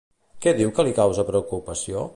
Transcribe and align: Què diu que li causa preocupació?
Què 0.45 0.53
diu 0.61 0.71
que 0.79 0.87
li 0.89 0.95
causa 1.01 1.27
preocupació? 1.31 2.07